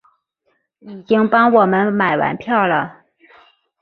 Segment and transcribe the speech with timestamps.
[0.79, 3.03] 已经帮我们买完票了